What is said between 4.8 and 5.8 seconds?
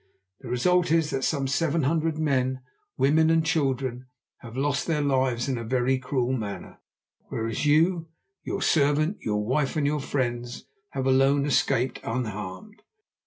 their lives in a